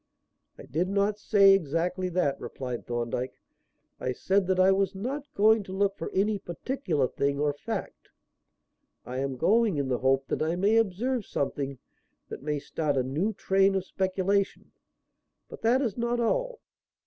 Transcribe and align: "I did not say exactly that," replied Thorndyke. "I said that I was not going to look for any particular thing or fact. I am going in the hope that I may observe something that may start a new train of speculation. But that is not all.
"I 0.57 0.63
did 0.63 0.89
not 0.89 1.19
say 1.19 1.53
exactly 1.53 2.09
that," 2.09 2.39
replied 2.41 2.87
Thorndyke. 2.87 3.39
"I 3.99 4.13
said 4.13 4.47
that 4.47 4.59
I 4.59 4.71
was 4.71 4.95
not 4.95 5.31
going 5.35 5.61
to 5.65 5.73
look 5.77 5.95
for 5.95 6.09
any 6.11 6.39
particular 6.39 7.07
thing 7.07 7.39
or 7.39 7.53
fact. 7.53 8.09
I 9.05 9.17
am 9.19 9.37
going 9.37 9.77
in 9.77 9.89
the 9.89 9.99
hope 9.99 10.25
that 10.29 10.41
I 10.41 10.55
may 10.55 10.77
observe 10.77 11.27
something 11.27 11.77
that 12.29 12.41
may 12.41 12.57
start 12.57 12.97
a 12.97 13.03
new 13.03 13.33
train 13.33 13.75
of 13.75 13.85
speculation. 13.85 14.71
But 15.47 15.61
that 15.61 15.83
is 15.83 15.95
not 15.95 16.19
all. 16.19 16.61